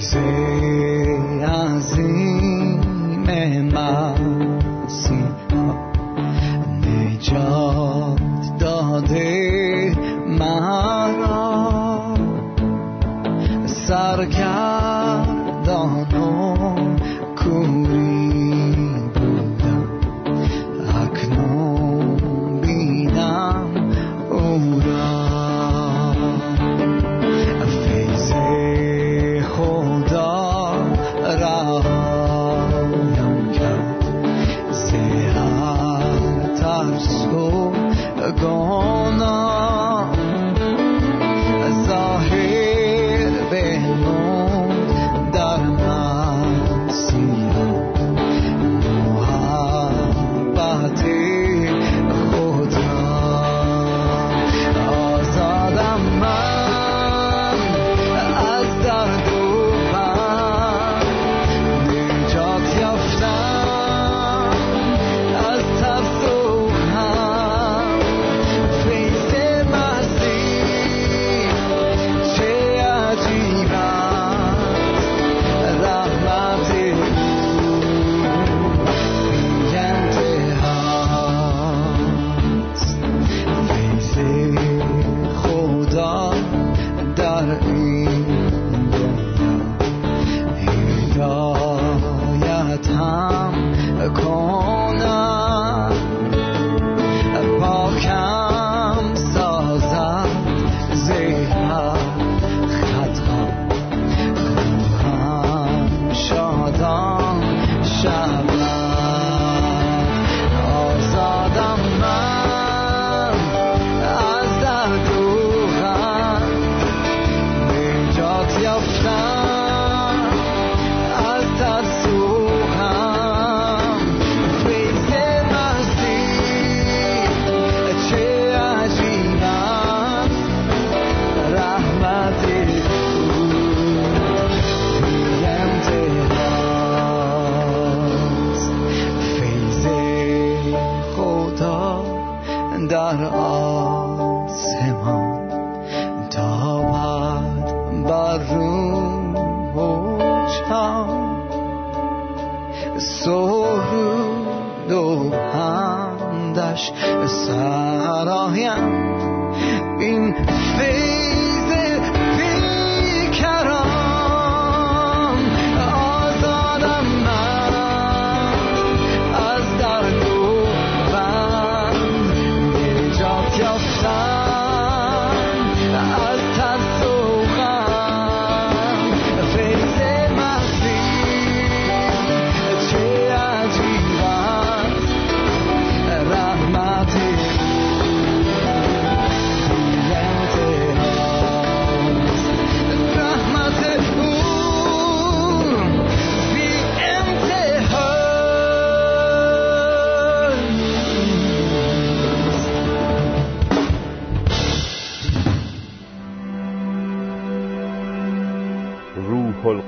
[0.00, 0.20] 谁
[1.40, 2.33] 呀谁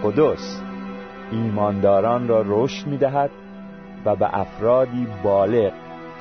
[0.06, 0.62] القدس.
[1.31, 3.31] ایمانداران را رشد می دهد
[4.05, 5.72] و به افرادی بالغ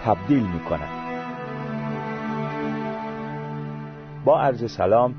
[0.05, 1.05] تبدیل می کند
[4.25, 5.15] با عرض سلام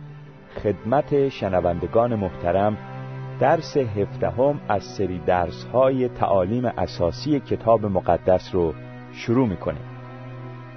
[0.63, 2.77] خدمت شنوندگان محترم
[3.41, 8.75] درس هفدهم از سری درس های تعالیم اساسی کتاب مقدس رو
[9.13, 9.85] شروع می کنیم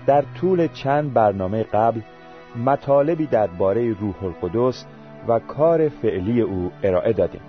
[0.06, 2.02] در طول چند برنامه قبل
[2.66, 4.86] مطالبی درباره روح القدس
[5.28, 7.42] و کار فعلی او ارائه دادیم.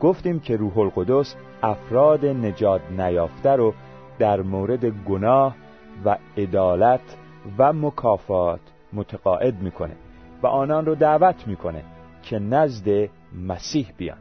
[0.00, 3.74] گفتیم که روح القدس افراد نجات نیافته رو
[4.18, 5.56] در مورد گناه
[6.04, 7.16] و عدالت
[7.58, 8.60] و مکافات
[8.92, 9.96] متقاعد می‌کنه
[10.42, 11.84] و آنان رو دعوت می‌کنه
[12.22, 13.08] که نزد
[13.48, 14.18] مسیح بیان.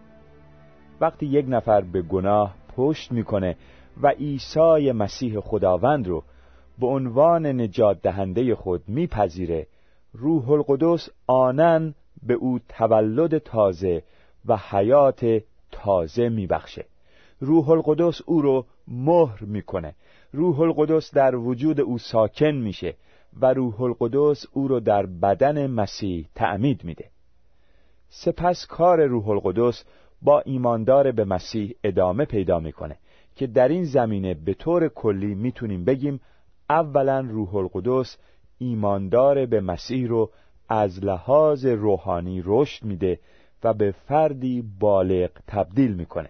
[1.02, 3.56] وقتی یک نفر به گناه پشت می‌کنه
[4.02, 6.24] و عیسی مسیح خداوند رو
[6.80, 9.68] به عنوان نجات دهنده خود میپذیره
[10.14, 11.94] روح القدس آنن
[12.24, 14.04] به او تولد تازه
[14.46, 15.42] و حیات
[15.84, 16.86] تازه میبخشه.
[17.40, 19.96] روح القدس او رو مهر می‌کنه.
[20.34, 22.96] روح القدس در وجود او ساکن میشه
[23.42, 27.06] و روح القدس او رو در بدن مسیح تعمید میده.
[28.10, 29.84] سپس کار روح القدس
[30.22, 32.98] با ایماندار به مسیح ادامه پیدا می‌کنه
[33.36, 36.20] که در این زمینه به طور کلی می‌تونیم بگیم
[36.70, 38.18] اولا روح القدس
[38.58, 40.32] ایماندار به مسیح رو
[40.70, 43.20] از لحاظ روحانی رشد میده
[43.66, 46.30] و به فردی بالغ تبدیل می‌کنه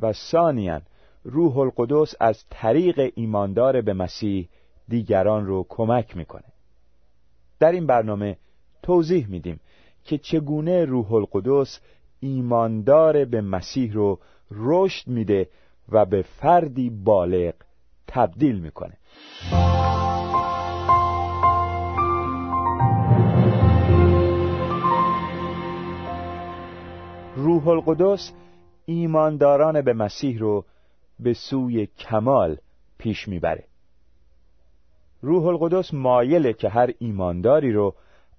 [0.00, 0.80] و ثانیا
[1.24, 4.48] روح القدس از طریق ایماندار به مسیح
[4.88, 6.44] دیگران رو کمک می‌کنه.
[7.60, 8.36] در این برنامه
[8.82, 9.60] توضیح میدیم
[10.04, 11.80] که چگونه روح القدس
[12.20, 14.18] ایماندار به مسیح رو
[14.50, 15.48] رشد میده
[15.88, 17.54] و به فردی بالغ
[18.06, 18.96] تبدیل می‌کنه.
[27.36, 28.32] روح القدس
[28.84, 30.64] ایمانداران به مسیح رو
[31.20, 32.56] به سوی کمال
[32.98, 33.64] پیش می‌بره.
[35.22, 37.94] روح القدس مایله که هر ایمانداری رو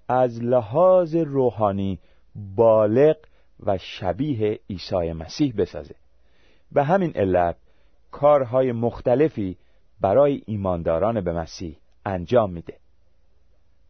[0.08, 2.00] از لحاظ روحانی
[2.56, 3.16] بالغ
[3.66, 5.96] و شبیه عیسی مسیح بسازه.
[6.72, 7.56] به همین علت
[8.12, 9.58] کارهای مختلفی
[10.02, 12.78] برای ایمانداران به مسیح انجام میده.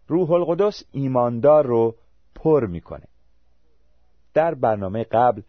[0.07, 1.95] روح القدس ایماندار رو
[2.36, 3.07] پر می‌کنه.
[4.38, 5.42] در برنامه قبل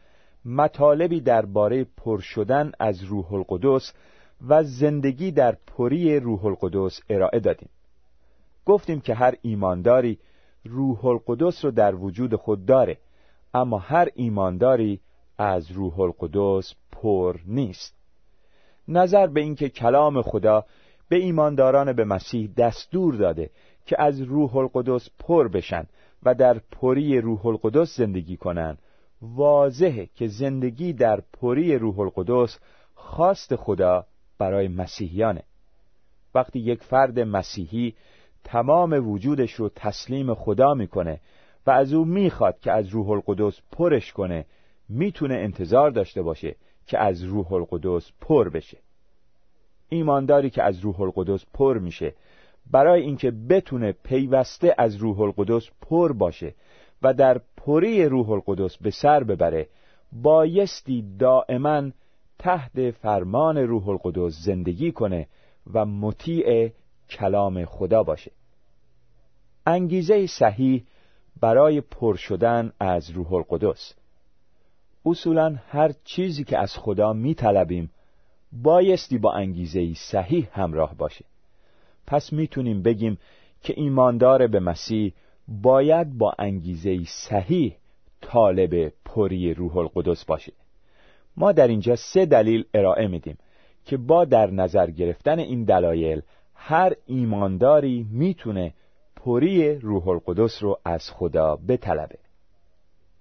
[0.44, 3.92] مطالبی درباره پر شدن از روح القدس
[4.48, 7.68] و زندگی در پری روح القدس ارائه دادیم.
[8.66, 10.18] گفتیم که هر ایمانداری
[10.64, 12.98] روح القدس رو در وجود خود داره
[13.54, 15.00] اما هر ایمانداری
[15.38, 17.94] از روح القدس پر نیست.
[18.88, 20.64] نظر به اینکه کلام خدا
[21.08, 23.50] به ایمانداران به مسیح دستور داده
[23.86, 25.86] که از روح القدس پر بشن
[26.22, 28.78] و در پری روح القدس زندگی کنند.
[29.22, 32.58] واضحه که زندگی در پری روح القدس
[32.94, 34.06] خواست خدا
[34.38, 35.42] برای مسیحیانه.
[36.34, 37.94] وقتی یک فرد مسیحی
[38.44, 41.20] تمام وجودش رو تسلیم خدا می‌کنه
[41.66, 44.46] و از او می‌خواد که از روح القدس پرش کنه
[44.88, 46.56] می‌تونه انتظار داشته باشه
[46.86, 48.78] که از روح القدس پر بشه.
[49.88, 52.14] ایمانداری که از روح القدس پر میشه
[52.70, 56.54] برای اینکه بتونه پیوسته از روح القدس پر باشه
[57.02, 59.68] و در پری روح القدس به سر ببره
[60.12, 61.90] بایستی دائما
[62.38, 65.28] تحت فرمان روح القدس زندگی کنه
[65.72, 66.72] و مطیع
[67.10, 68.30] کلام خدا باشه.
[69.66, 70.84] انگیزه صحیح
[71.40, 73.94] برای پر شدن از روح القدس.
[75.06, 77.90] اصولا هر چیزی که از خدا می طلبیم
[78.52, 81.24] بایستی با انگیزه صحیح همراه باشه.
[82.08, 83.18] پس می‌تونیم بگیم
[83.62, 85.12] که ایماندار به مسیح
[85.48, 87.76] باید با انگیزه صحیح
[88.20, 90.52] طالب پری روح القدس باشه.
[91.36, 93.38] ما در اینجا سه دلیل ارائه میدیم
[93.84, 96.22] که با در نظر گرفتن این دلایل
[96.54, 98.74] هر ایمانداری می‌تونه
[99.16, 102.18] پری روح القدس رو از خدا بطلبه.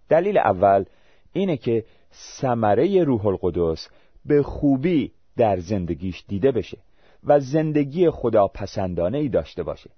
[0.10, 0.86] دلیل اول
[1.34, 3.90] اینه که ثمره روح القدس
[4.26, 6.78] به خوبی در زندگیش دیده بشه.
[7.24, 9.90] و زندگی خدا پسندانه ای داشته باشه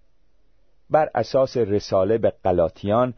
[0.90, 3.14] بر اساس رساله به قلاتیان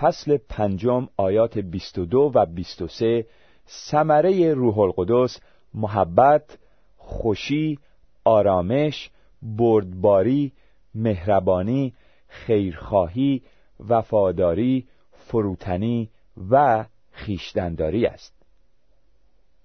[0.00, 3.26] فصل پنجم آیات 22 و 23
[3.68, 5.40] ثمره روح القدس
[5.74, 6.58] محبت،
[6.96, 7.78] خوشی،
[8.24, 9.10] آرامش،
[9.42, 10.52] بردباری،
[10.94, 11.94] مهربانی،
[12.28, 13.42] خیرخواهی،
[13.88, 16.10] وفاداری، فروتنی
[16.50, 18.34] و خیشتنداری است.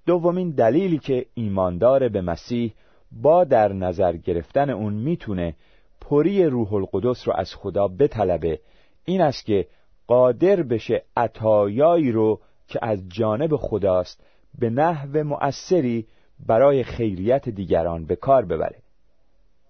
[0.06, 2.74] دومین دلیلی که ایماندار به مسیح
[3.22, 5.56] با در نظر گرفتن اون می‌تونه
[6.02, 8.60] پری روح القدس رو از خدا بطلبه.
[9.06, 9.68] این است که
[10.08, 14.24] قادر بشه عطایایی رو که از جانب خداست
[14.60, 16.08] به نحو مؤثری
[16.48, 18.78] برای خیریت دیگران به کار ببره.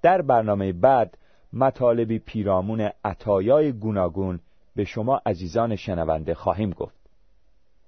[0.01, 1.17] در برنامه بعد
[1.53, 4.39] مطالبی پیرامون عطایای گوناگون
[4.75, 7.03] به شما عزیزان شنونده خواهیم گفت.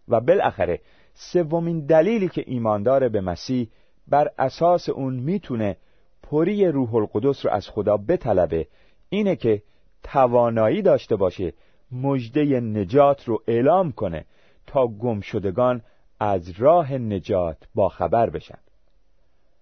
[0.07, 0.79] و بالاخره
[1.13, 3.69] سومین دلیلی که ایماندار به مسیح
[4.07, 5.77] بر اساس اون می‌تونه
[6.23, 8.67] پری روح القدس رو از خدا بطلبه.
[9.09, 9.61] اینه که
[10.03, 11.53] توانایی داشته باشه
[11.91, 14.25] مجده نجات رو اعلام کنه
[14.67, 15.81] تا گمشدگان
[16.19, 18.57] از راه نجات با خبر بشن.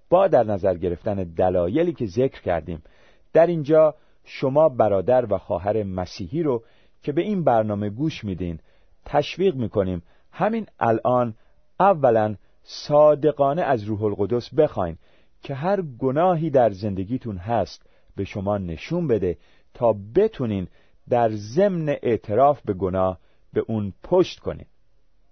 [0.09, 2.83] با در نظر گرفتن دلایلی که ذکر کردیم
[3.33, 6.63] در اینجا شما برادر و خواهر مسیحی رو
[7.03, 8.59] که به این برنامه گوش میدین
[9.05, 10.03] تشویق می‌کنیم.
[10.31, 11.33] همین الان
[11.79, 14.97] اولا صادقانه از روح القدس بخواین
[15.41, 19.37] که هر گناهی در زندگیتون هست به شما نشون بده
[19.73, 20.67] تا بتونین
[21.09, 23.19] در ضمن اعتراف به گناه
[23.53, 24.65] به اون پشت کنین.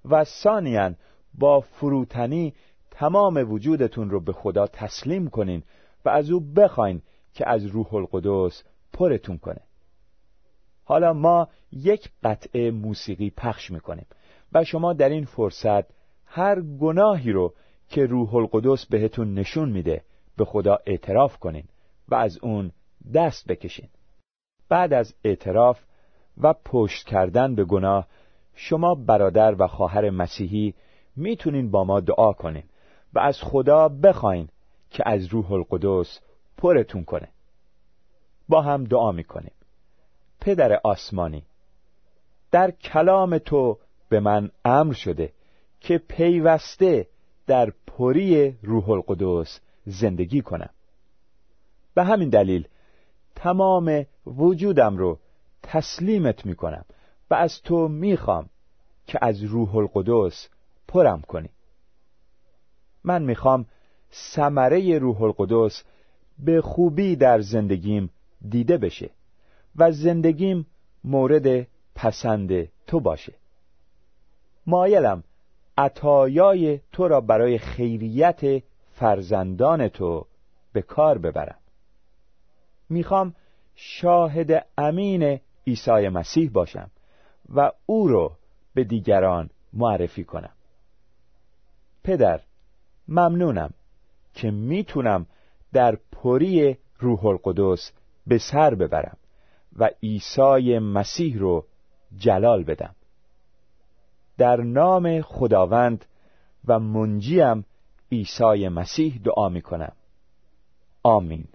[0.05, 0.93] و ثانیا
[1.33, 2.53] با فروتنی
[2.91, 5.63] تمام وجودتون رو به خدا تسلیم کنین
[6.05, 7.01] و از او بخواین
[7.33, 9.61] که از روح القدس پرتون کنه.
[10.83, 14.05] حالا ما یک قطعه موسیقی پخش می‌کنیم
[14.53, 16.00] و شما در این فرصت
[16.33, 17.53] هر گناهی رو
[17.89, 20.03] که روح القدس بهتون نشون میده
[20.37, 21.63] به خدا اعتراف کنین
[22.09, 22.71] و از اون
[23.13, 23.87] دست بکشین.
[24.69, 25.79] بعد از اعتراف
[26.41, 28.07] و پشت کردن به گناه
[28.55, 30.73] شما برادر و خواهر مسیحی
[31.15, 32.63] می‌تونین با ما دعا کنین
[33.13, 34.49] و از خدا بخواین
[34.89, 36.19] که از روح القدس
[36.57, 37.27] پرتون کنه.
[38.49, 39.53] با هم دعا می‌کنیم.
[40.41, 41.43] پدر آسمانی
[42.51, 43.77] در کلام تو
[44.09, 45.33] به من امر شده
[45.81, 47.07] که پیوسته
[47.47, 50.69] در پری روح القدس زندگی کنم.
[51.93, 52.67] به همین دلیل
[53.35, 55.19] تمام وجودم رو
[55.63, 56.85] تسلیمت می‌کنم
[57.29, 58.49] و از تو می‌خوام
[59.07, 60.49] که از روح القدس
[60.87, 61.49] پرم کنی.
[63.03, 63.65] من می‌خوام
[64.13, 65.83] ثمره روح القدس
[66.39, 68.09] به خوبی در زندگیم
[68.49, 69.09] دیده بشه
[69.75, 70.65] و زندگیم
[71.03, 73.33] مورد پسند تو باشه.
[74.67, 75.23] مایلم
[75.77, 80.25] عطایای تو را برای خیریت فرزندان تو
[80.73, 81.57] به کار ببرم.
[82.89, 83.35] می‌خوام
[83.75, 86.91] شاهد امین عیسی مسیح باشم
[87.55, 88.31] و او رو
[88.73, 90.53] به دیگران معرفی کنم.
[92.03, 92.41] پدر
[93.07, 93.73] ممنونم
[94.33, 95.25] که می‌تونم
[95.73, 97.91] در پری روح القدس
[98.27, 99.17] به سر ببرم
[99.75, 101.65] و عیسی مسیح رو
[102.17, 102.95] جلال بدم.
[104.37, 106.05] در نام خداوند
[106.67, 107.65] و منجیم
[108.11, 109.93] عیسی مسیح دعا می کنم
[111.03, 111.47] آمین.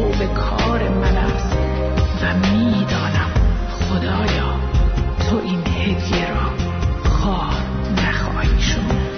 [0.00, 1.56] به کار من است
[2.22, 3.30] و می‌دانم
[3.70, 4.54] خدایا
[5.30, 6.50] تو این هدیه را
[7.10, 7.54] خار
[7.96, 9.12] نخواهی شد.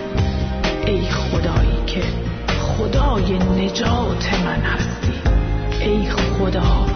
[0.87, 2.02] ای خدایی که
[2.61, 5.12] خدای نجات من هستی
[5.81, 6.87] ای خدا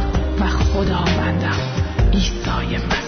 [0.41, 1.59] و خداوندم
[2.13, 3.08] عیسی مسیح.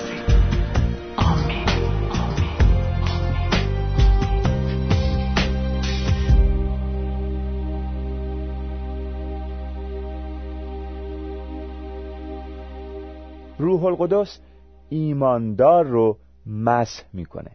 [13.81, 14.41] روح القدس
[14.89, 17.51] ایماندار رو مسح می‌کنه.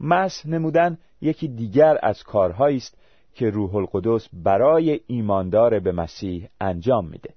[0.00, 2.98] مسح نمودن یکی دیگر از کارهایی است
[3.34, 7.34] که روح القدس برای ایماندار به مسیح انجام میده.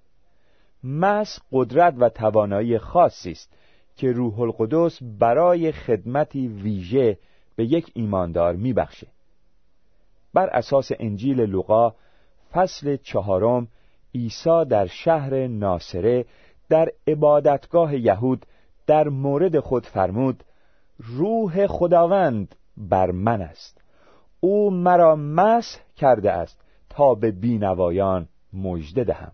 [0.84, 3.58] مسح قدرت و توانایی خاصی است
[3.96, 7.18] که روح القدس برای خدمتی ویژه
[7.56, 9.08] به یک ایماندار میبخشه.
[10.34, 11.94] بر اساس انجیل لوقا
[12.52, 13.68] فصل چهارم
[14.16, 16.25] عیسی در شهر ناصره
[16.74, 18.46] در عبادتگاه یهود
[18.88, 20.44] در مورد خود فرمود
[21.00, 23.82] روح خداوند بر من است.
[24.39, 29.32] او مرا مسح کرده است تا به بینوایان مژده دهم.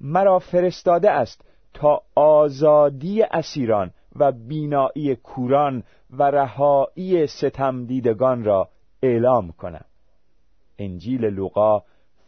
[0.00, 8.68] مرا فرستاده است تا آزادی اسیران و بینایی کوران و رهایی ستم دیدگان را
[9.02, 9.84] اعلام کنم.
[10.78, 11.82] انجیل لوقا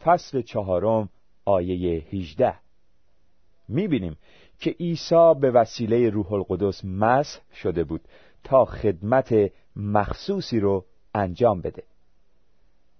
[0.04, 1.08] فصل چهارم
[1.44, 2.63] آیه 18
[3.68, 4.16] می‌بینیم
[4.58, 8.00] که عیسی به وسیله روح القدس مسح شده بود
[8.44, 9.34] تا خدمت
[9.76, 11.82] مخصوصی رو انجام بده.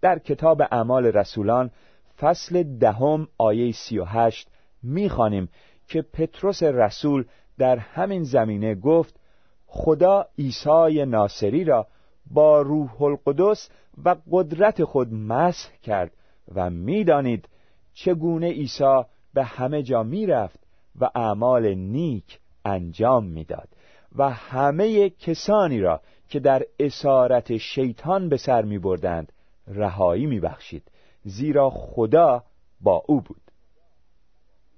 [0.00, 1.70] در کتاب اعمال رسولان
[2.18, 4.48] فصل دهم آیه 38
[4.82, 5.48] می‌خوانیم
[5.88, 7.24] که پتروس رسول
[7.58, 9.20] در همین زمینه گفت
[9.66, 11.86] خدا عیسی ناصری را
[12.30, 13.70] با روح القدس
[14.04, 16.12] و قدرت خود مسح کرد
[16.54, 17.48] و می‌دانید
[17.94, 19.02] چگونه عیسی
[19.34, 20.58] به همه جا می‌رفت
[21.00, 23.68] و اعمال نیک انجام می‌داد
[24.16, 29.32] و همه کسانی را که در اسارت شیطان به سر می بردند
[29.68, 30.82] رهایی می بخشید
[31.24, 32.42] زیرا خدا
[32.80, 33.40] با او بود.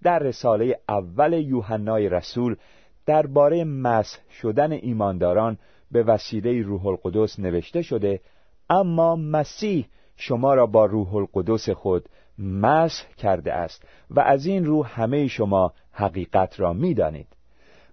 [0.02, 2.56] در رساله اول یوحنای رسول
[3.06, 5.58] درباره مسح شدن ایمانداران
[5.90, 8.20] به وسیله روح القدس نوشته شده
[8.70, 14.84] اما مسیح شما را با روح القدس خود مسح کرده است و از این رو
[14.84, 17.26] همه شما حقیقت را می‌دانید.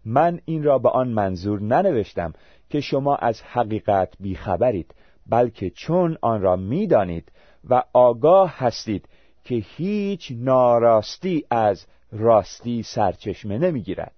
[0.06, 2.34] من این را به آن منظور ننوشتم
[2.69, 4.95] که شما از حقیقت بیخبرید
[5.29, 7.32] بلکه چون آن را می‌دانید
[7.69, 9.10] و آگاه هستید
[9.43, 14.15] که هیچ ناراستی از راستی سرچشمه نمی‌گیرد.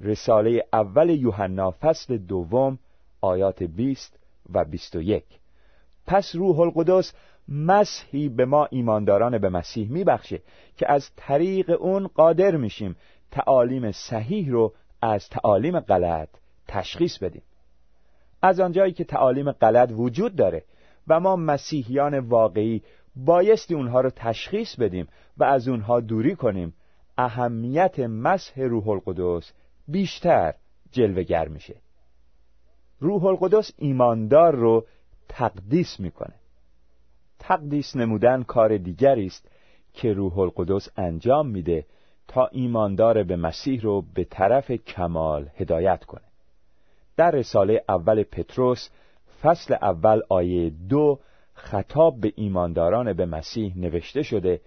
[0.00, 2.78] رساله اول یوحنا فصل دوم
[3.20, 4.18] آیات 20
[4.52, 5.24] و 21
[6.06, 7.12] پس روح القدس
[7.50, 10.42] مسحی به ما ایمانداران به مسیح میبخشه
[10.76, 12.96] که از طریق اون قادر میشیم
[13.30, 16.28] تعالیم صحیح رو از تعالیم غلط
[16.68, 17.42] تشخیص بدیم.
[18.42, 20.64] از آنجایی که تعالیم غلط وجود داره
[21.08, 22.82] و ما مسیحیان واقعی
[23.16, 25.08] بایستی اونها رو تشخیص بدیم
[25.38, 26.74] و از اونها دوری کنیم
[27.18, 29.52] اهمیت مسح روح القدس
[29.88, 30.54] بیشتر
[30.92, 31.76] جلوگر میشه.
[33.00, 34.86] روح القدس ایماندار رو
[35.28, 36.39] تقدیس می‌کنه.
[37.40, 39.48] تقدیس نمودن کار دیگری است
[39.94, 41.86] که روح القدس انجام میده
[42.28, 46.22] تا ایماندار به مسیح رو به طرف کمال هدایت کنه.
[47.16, 48.88] در رساله اول پتروس
[49.42, 51.18] فصل اول آیه دو
[51.54, 54.60] خطاب به ایمانداران به مسیح نوشته شده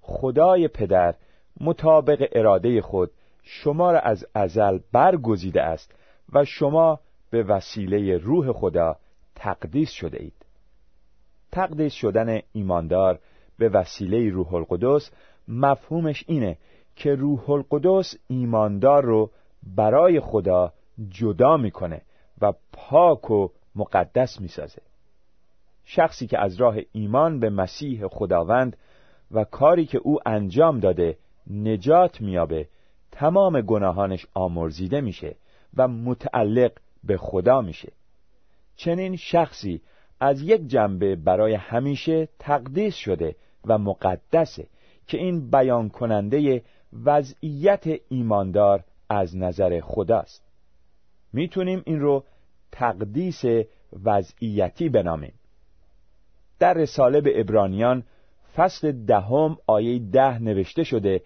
[0.00, 1.14] خدای پدر
[1.60, 3.10] مطابق اراده خود
[3.42, 5.94] شما را از ازل برگزیده است
[6.32, 8.96] و شما به وسیله روح خدا
[9.34, 10.37] تقدیس شده اید.
[11.52, 13.18] تقدیس شدن ایماندار
[13.58, 15.10] به وسیله روح القدس
[15.48, 16.58] مفهومش اینه
[16.96, 19.30] که روح القدس ایماندار رو
[19.76, 20.72] برای خدا
[21.08, 22.02] جدا می‌کنه
[22.40, 24.82] و پاک و مقدس می‌سازه.
[25.84, 28.76] شخصی که از راه ایمان به مسیح خداوند
[29.30, 31.18] و کاری که او انجام داده
[31.50, 32.68] نجات میابه
[33.12, 35.36] تمام گناهانش آمرزیده میشه
[35.76, 36.72] و متعلق
[37.04, 37.92] به خدا میشه.
[38.76, 39.80] چنین شخصی
[40.20, 44.66] از یک جنبه برای همیشه تقدیس شده و مقدسه
[45.06, 46.62] که این بیان کننده
[47.04, 50.42] وضعیت ایماندار از نظر خداست.
[51.32, 52.24] می‌تونیم این رو
[52.72, 53.44] تقدیس
[54.04, 55.32] وضعیتی بنامیم.
[56.58, 58.02] در رساله به ابرانیان
[58.56, 61.22] فصل دهم آیه ده نوشته شده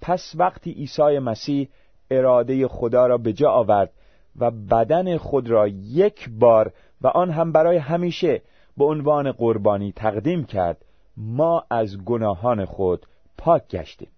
[0.00, 1.68] پس وقتی عیسی مسیح
[2.10, 3.92] اراده خدا را به جا آورد
[4.38, 8.42] و بدن خود را یک بار و آن هم برای همیشه
[8.76, 10.84] به عنوان قربانی تقدیم کرد
[11.16, 13.06] ما از گناهان خود
[13.38, 14.10] پاک گشتیم.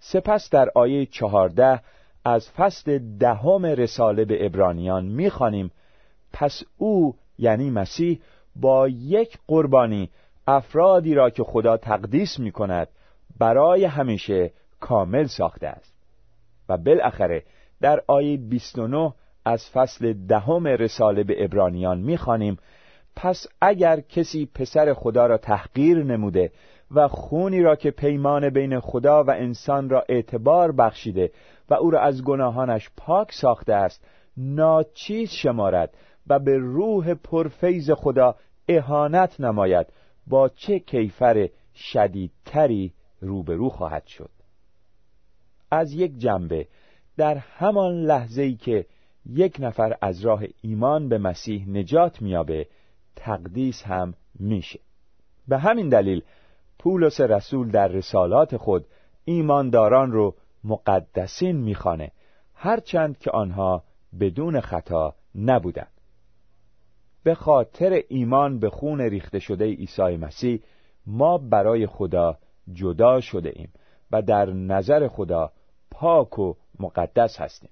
[0.00, 1.80] سپس در آیه چهارده
[2.24, 5.70] از فصل دهم رساله به ابرانیان می‌خوانیم
[6.32, 8.20] پس او یعنی مسیح
[8.56, 10.10] با یک قربانی
[10.46, 12.88] افرادی را که خدا تقدیس می کند
[13.38, 15.94] برای همیشه کامل ساخته است.
[16.68, 17.42] و بالاخره
[17.80, 19.12] در آیه 29
[19.44, 22.58] از فصل دهم رساله به ابرانیان می‌خوانیم.
[23.16, 26.52] پس اگر کسی پسر خدا را تحقیر نموده
[26.90, 31.30] و خونی را که پیمان بین خدا و انسان را اعتبار بخشیده
[31.70, 35.94] و او را از گناهانش پاک ساخته است ناچیز شمارد
[36.26, 38.34] و به روح پرفیز خدا
[38.68, 39.86] اهانت نماید
[40.26, 44.30] با چه کیفر شدیدتری روبرو خواهد شد.
[45.70, 46.66] از یک جنبه
[47.16, 48.86] در همان لحظه ای که
[49.26, 52.66] یک نفر از راه ایمان به مسیح نجات میابه
[53.16, 54.80] تقدیس هم میشه.
[55.48, 56.22] به همین دلیل
[56.78, 58.86] پولس رسول در رسالات خود
[59.24, 60.34] ایمانداران رو
[60.64, 62.10] مقدسین می‌خوانه
[62.54, 63.84] هرچند که آنها
[64.20, 65.92] بدون خطا نبودند.
[67.22, 70.60] به خاطر ایمان به خون ریخته شده عیسی مسیح
[71.06, 72.38] ما برای خدا
[72.72, 73.72] جدا شده ایم
[74.10, 75.52] و در نظر خدا
[75.90, 77.70] پاک و مقدس هستیم.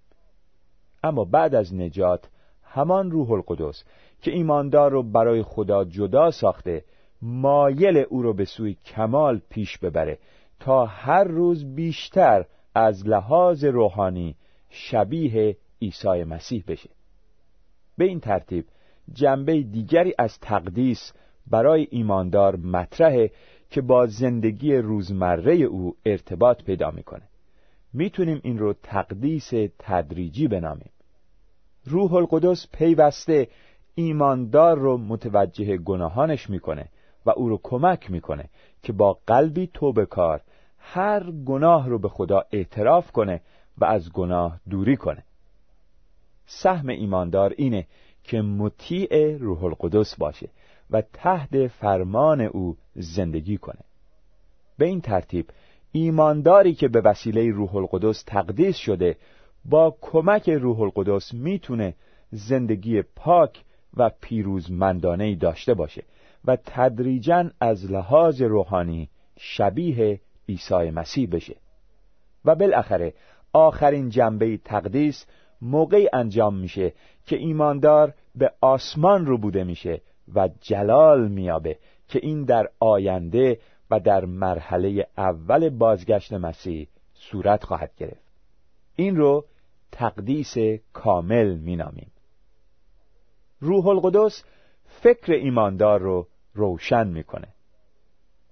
[1.02, 2.28] اما بعد از نجات
[2.62, 3.84] همان روح القدس
[4.22, 6.84] که ایماندار رو برای خدا جدا ساخته
[7.22, 10.18] مایل او رو به سوی کمال پیش ببره
[10.60, 14.34] تا هر روز بیشتر از لحاظ روحانی
[14.70, 16.90] شبیه عیسی مسیح بشه.
[17.98, 18.64] به این ترتیب
[19.12, 21.12] جنبه دیگری از تقدیس
[21.46, 23.30] برای ایماندار مطرحه
[23.70, 27.22] که با زندگی روزمره او ارتباط پیدا می‌کنه.
[27.92, 30.90] می‌تونیم این رو تقدیس تدریجی بنامیم.
[31.84, 33.48] روح القدس پیوسته
[33.94, 36.88] ایماندار رو متوجه گناهانش می‌کنه
[37.26, 38.48] و او رو کمک می‌کنه
[38.82, 40.40] که با قلبی توبه کار
[40.78, 43.40] هر گناه رو به خدا اعتراف کنه
[43.78, 45.24] و از گناه دوری کنه.
[46.46, 47.86] سهم ایماندار اینه
[48.24, 50.48] که مطیع روح القدس باشه
[50.90, 53.80] و تحت فرمان او زندگی کنه.
[54.78, 55.46] به این ترتیب
[55.92, 59.16] ایمانداری که به وسیله روح القدس تقدیس شده
[59.64, 61.94] با کمک روح القدس می‌تونه
[62.30, 63.64] زندگی پاک
[63.96, 66.02] و پیروزمندانه داشته باشه
[66.44, 71.56] و تدریجا از لحاظ روحانی شبیه عیسی مسیح بشه.
[72.44, 73.14] و بالاخره
[73.52, 75.26] آخرین جنبه تقدیس
[75.62, 76.92] موقعی انجام میشه
[77.26, 80.00] که ایماندار به آسمان رو بوده میشه
[80.34, 81.78] و جلال میابه
[82.08, 83.58] که این در آینده
[83.92, 88.22] و در مرحله اول بازگشت مسیح صورت خواهد گرفت.
[88.96, 89.44] این رو
[89.92, 90.54] تقدیس
[90.92, 92.10] کامل مینامیم.
[93.60, 94.44] روح القدس
[94.86, 97.48] فکر ایماندار رو روشن می‌کنه.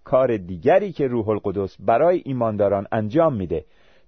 [0.04, 3.64] کار دیگری که روح القدس برای ایمانداران انجام میده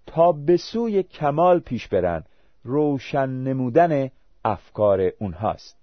[0.07, 2.25] تا به سوی کمال پیش برن
[2.65, 4.11] روشن نمودن
[4.45, 5.77] افکار اونهاست.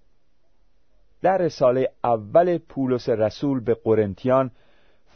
[1.22, 4.52] در رساله اول پولس رسول به قرنتیان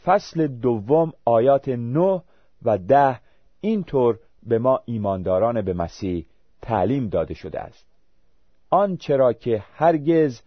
[0.04, 2.22] فصل دوم آیات نه
[2.62, 3.20] و ده
[3.60, 6.26] اینطور به ما ایمانداران به مسیح
[6.62, 7.86] تعلیم داده شده است.
[8.70, 10.40] آنچه را که هرگز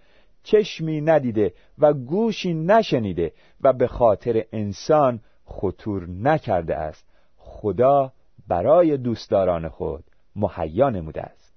[0.43, 7.05] چشمی ندیده و گوشی نشنیده و به خاطر انسان خطور نکرده است
[7.37, 8.11] خدا
[8.47, 10.03] برای دوستداران خود
[10.35, 11.53] مهیا نموده است.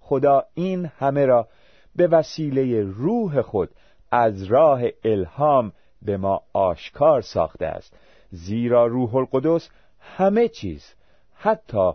[0.00, 1.48] خدا این همه را
[1.96, 3.70] به وسیله روح خود
[4.10, 7.96] از راه الهام به ما آشکار ساخته است.
[8.30, 10.94] زیرا روح القدس همه چیز
[11.34, 11.92] حتی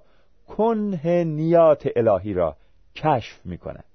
[0.48, 2.56] کنه نیات الهی را
[2.96, 3.86] کشف می کند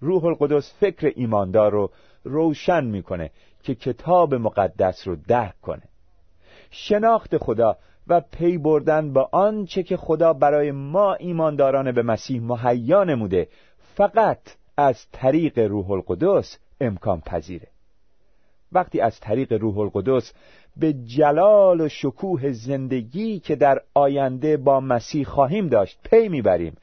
[0.00, 1.90] روح القدس فکر ایماندار رو
[2.24, 3.30] روشن می‌کنه
[3.62, 5.82] که کتاب مقدس رو درک کنه.
[6.70, 7.76] شناخت خدا
[8.06, 14.56] و پی بردن به آنچه که خدا برای ما ایمانداران به مسیح مهیا نموده فقط
[14.76, 17.68] از طریق روح القدس امکان پذیره.
[18.72, 20.32] وقتی از طریق روح القدس
[20.76, 26.76] به جلال و شکوه زندگی که در آینده با مسیح خواهیم داشت پی می‌بریم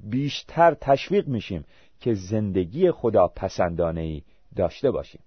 [0.00, 1.64] بیشتر تشویق میشیم
[2.00, 4.22] که زندگی خدا پسندانه ای
[4.56, 5.20] داشته باشیم.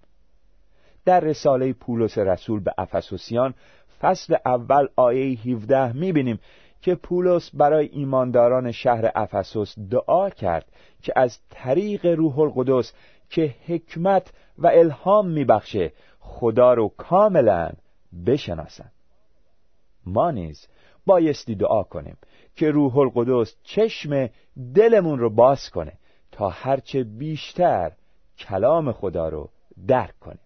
[1.05, 3.53] در رساله پولس رسول به افسوسیان
[4.01, 6.39] فصل اول آیه 17 می‌بینیم
[6.81, 10.65] که پولس برای ایمانداران شهر افسوس دعا کرد
[11.01, 12.93] که از طریق روح القدس
[13.31, 15.93] که حکمت و الهام میبخشه.
[16.19, 17.71] خدا رو کاملا
[18.25, 18.91] بشناسند
[20.05, 20.67] ما نیز
[21.05, 22.17] بایستی دعا کنیم
[22.55, 24.29] که روح القدس چشم
[24.75, 25.93] دلمون رو باز کنه
[26.31, 27.91] تا هرچه بیشتر
[28.37, 29.49] کلام خدا رو
[29.87, 30.39] درک کنیم.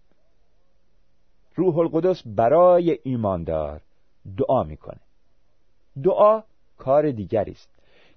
[1.56, 3.82] روح القدس برای ایماندار
[4.38, 5.00] دعا می‌کنه.
[6.04, 6.44] دعا
[6.78, 7.70] کار دیگری است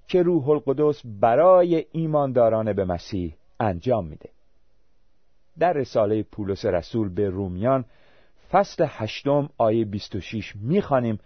[0.08, 4.30] که روح القدس برای ایمانداران به مسیح انجام میده.
[5.58, 7.84] در رساله پولس رسول به رومیان
[8.50, 11.18] فصل هشتم آیه 26 می‌خوانیم.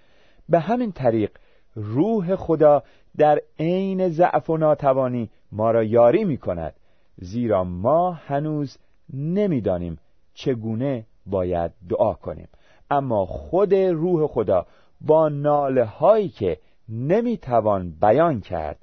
[0.49, 1.31] به همین طریق
[1.75, 2.83] روح خدا
[3.17, 6.75] در عین ضعف و ناتوانی ما را یاری می کند
[7.17, 8.79] زیرا ما هنوز
[9.15, 9.99] نمی‌دانیم
[10.35, 12.49] چگونه باید دعا کنیم.
[12.91, 14.67] اما خود روح خدا
[15.01, 18.79] با ناله هایی که نمی‌توان بیان کرد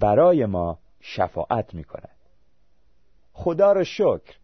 [0.00, 2.16] برای ما شفاعت می کند
[3.32, 4.36] خدا را شکر.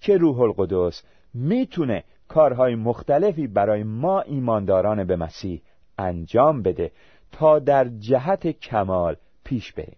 [0.00, 1.02] که روح القدس
[1.34, 5.62] می‌تونه کارهای مختلفی برای ما ایمانداران به مسیح
[5.98, 6.92] انجام بده
[7.32, 9.96] تا در جهت کمال پیش بریم.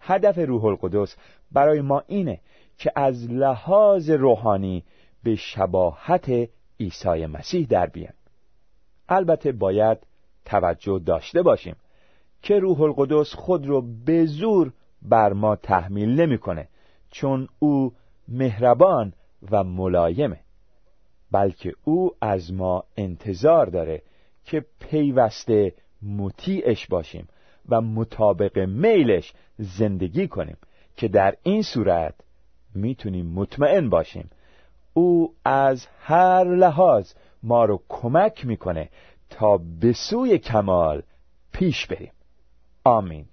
[0.00, 1.16] هدف روح القدس
[1.52, 2.40] برای ما اینه
[2.78, 4.84] که از لحاظ روحانی
[5.22, 6.48] به شباهت
[6.80, 8.12] عیسی مسیح در بیان
[9.08, 9.98] البته باید
[10.44, 11.76] توجه داشته باشیم
[12.42, 16.68] که روح القدس خود رو به زور بر ما تحمیل نمی‌کنه
[17.10, 17.92] چون او
[18.28, 19.12] مهربان
[19.50, 20.40] و ملایمه
[21.32, 24.02] بلکه او از ما انتظار داره
[24.44, 27.28] که پیوسته مطیعش باشیم
[27.68, 30.56] و مطابق میلش زندگی کنیم
[30.96, 32.14] که در این صورت
[32.74, 34.30] می‌تونیم مطمئن باشیم.
[34.94, 38.88] او از هر لحاظ ما رو کمک می‌کنه
[39.30, 41.02] تا به سوی کمال
[41.52, 42.12] پیش بریم.
[42.84, 43.26] آمین.